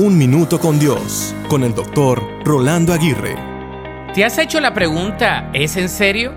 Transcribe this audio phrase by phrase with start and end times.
[0.00, 3.34] Un Minuto con Dios, con el doctor Rolando Aguirre.
[4.14, 6.32] ¿Te has hecho la pregunta, ¿es en serio?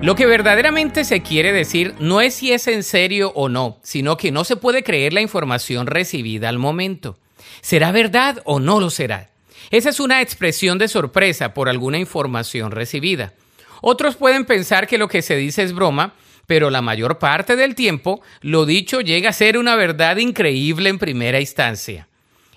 [0.00, 4.16] Lo que verdaderamente se quiere decir no es si es en serio o no, sino
[4.16, 7.16] que no se puede creer la información recibida al momento.
[7.60, 9.30] ¿Será verdad o no lo será?
[9.70, 13.32] Esa es una expresión de sorpresa por alguna información recibida.
[13.80, 16.14] Otros pueden pensar que lo que se dice es broma,
[16.48, 20.98] pero la mayor parte del tiempo lo dicho llega a ser una verdad increíble en
[20.98, 22.08] primera instancia.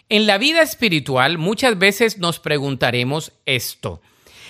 [0.08, 4.02] En la vida espiritual muchas veces nos preguntaremos esto.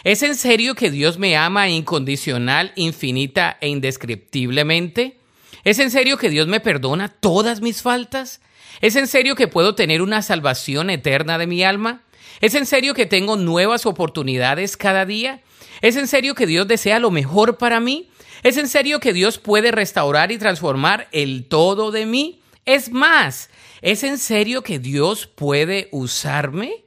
[0.04, 5.18] ¿Es en serio que Dios me ama incondicional, infinita e indescriptiblemente?
[5.64, 8.42] ¿Es en serio que Dios me perdona todas mis faltas?
[8.82, 12.04] ¿Es en serio que puedo tener una salvación eterna de mi alma?
[12.42, 15.42] ¿Es en serio que tengo nuevas oportunidades cada día?
[15.82, 18.10] ¿Es en serio que Dios desea lo mejor para mí?
[18.44, 22.42] ¿Es en serio que Dios puede restaurar y transformar el todo de mí?
[22.66, 23.52] Es más,
[23.82, 26.84] ¿es en serio que Dios puede usarme?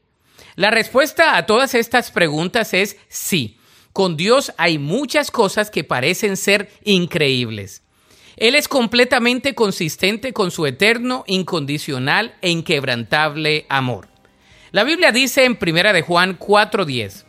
[0.57, 3.59] La respuesta a todas estas preguntas es sí.
[3.93, 7.83] Con Dios hay muchas cosas que parecen ser increíbles.
[8.37, 14.09] Él es completamente consistente con su eterno, incondicional e inquebrantable amor.
[14.73, 17.25] La Biblia dice en 1 de Juan 4:10,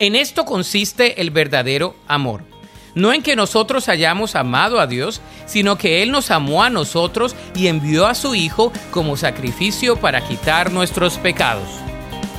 [0.00, 2.57] en esto consiste el verdadero amor
[2.94, 7.36] no en que nosotros hayamos amado a Dios, sino que Él nos amó a nosotros
[7.54, 11.68] y envió a su Hijo como sacrificio para quitar nuestros pecados.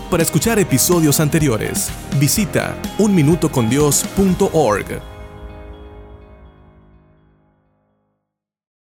[0.10, 5.19] Para escuchar episodios anteriores, visita unminutocondios.org.